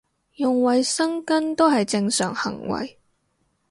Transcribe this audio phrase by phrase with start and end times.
[0.37, 2.97] 用衞生巾都係正常行為